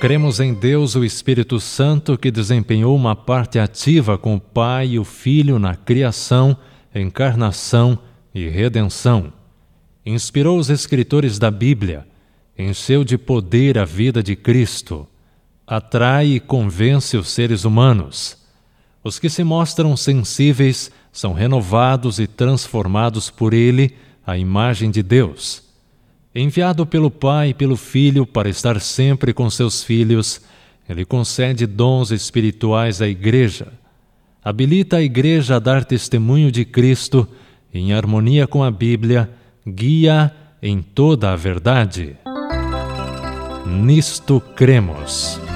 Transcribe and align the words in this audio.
Cremos 0.00 0.38
em 0.38 0.54
Deus, 0.54 0.94
o 0.94 1.04
Espírito 1.04 1.58
Santo, 1.58 2.16
que 2.16 2.30
desempenhou 2.30 2.94
uma 2.94 3.16
parte 3.16 3.58
ativa 3.58 4.16
com 4.16 4.36
o 4.36 4.40
Pai 4.40 4.90
e 4.90 4.98
o 4.98 5.02
Filho 5.02 5.58
na 5.58 5.74
criação, 5.74 6.56
encarnação 6.94 7.98
e 8.32 8.46
redenção. 8.48 9.32
Inspirou 10.06 10.56
os 10.56 10.70
escritores 10.70 11.36
da 11.36 11.50
Bíblia, 11.50 12.06
encheu 12.56 13.02
de 13.02 13.18
poder 13.18 13.76
a 13.76 13.84
vida 13.84 14.22
de 14.22 14.36
Cristo, 14.36 15.04
atrai 15.66 16.26
e 16.26 16.40
convence 16.40 17.16
os 17.16 17.28
seres 17.28 17.64
humanos. 17.64 18.38
Os 19.02 19.18
que 19.18 19.28
se 19.28 19.42
mostram 19.42 19.96
sensíveis 19.96 20.92
são 21.10 21.32
renovados 21.32 22.20
e 22.20 22.28
transformados 22.28 23.30
por 23.30 23.52
Ele 23.52 23.96
à 24.24 24.38
imagem 24.38 24.92
de 24.92 25.02
Deus 25.02 25.67
Enviado 26.34 26.84
pelo 26.84 27.10
Pai 27.10 27.50
e 27.50 27.54
pelo 27.54 27.76
Filho 27.76 28.26
para 28.26 28.48
estar 28.48 28.80
sempre 28.80 29.32
com 29.32 29.48
seus 29.48 29.82
filhos, 29.82 30.42
ele 30.88 31.04
concede 31.04 31.66
dons 31.66 32.10
espirituais 32.10 33.00
à 33.00 33.08
Igreja. 33.08 33.68
Habilita 34.44 34.98
a 34.98 35.02
Igreja 35.02 35.56
a 35.56 35.58
dar 35.58 35.84
testemunho 35.84 36.52
de 36.52 36.64
Cristo 36.64 37.26
em 37.72 37.92
harmonia 37.92 38.46
com 38.46 38.62
a 38.62 38.70
Bíblia, 38.70 39.30
guia 39.66 40.34
em 40.62 40.80
toda 40.80 41.32
a 41.32 41.36
verdade. 41.36 42.16
Nisto 43.66 44.40
cremos. 44.40 45.47